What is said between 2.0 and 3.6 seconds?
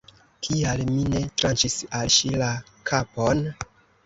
al ŝi la kapon?